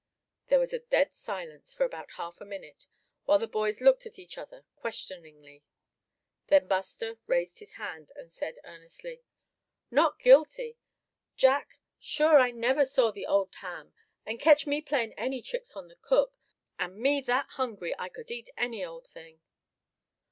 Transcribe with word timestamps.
There 0.47 0.57
was 0.57 0.73
a 0.73 0.79
dead 0.79 1.13
silence 1.13 1.75
for 1.75 1.83
about 1.83 2.13
half 2.13 2.41
a 2.41 2.43
minute, 2.45 2.87
while 3.25 3.37
the 3.37 3.45
boys 3.47 3.81
looked 3.81 4.07
at 4.07 4.17
each 4.17 4.35
other 4.35 4.65
questioningly. 4.75 5.63
Then 6.47 6.65
Buster 6.67 7.19
raised 7.27 7.59
his 7.59 7.73
hand, 7.73 8.11
and 8.15 8.31
said, 8.31 8.55
earnestly: 8.63 9.21
"Not 9.91 10.17
guilty, 10.17 10.79
Jack, 11.37 11.77
sure 11.99 12.39
I 12.39 12.49
never 12.49 12.79
even 12.81 12.87
saw 12.89 13.11
the 13.11 13.27
old 13.27 13.53
ham; 13.57 13.93
and 14.25 14.39
ketch 14.39 14.65
me 14.65 14.77
a 14.77 14.81
playin' 14.81 15.13
any 15.17 15.39
tricks 15.39 15.75
on 15.75 15.87
the 15.87 15.97
cook, 15.97 16.35
and 16.79 16.97
me 16.97 17.21
that 17.27 17.49
hungry 17.49 17.93
I 17.99 18.09
c'd 18.09 18.31
eat 18.31 18.49
any 18.57 18.83
old 18.83 19.05
thing." 19.07 19.39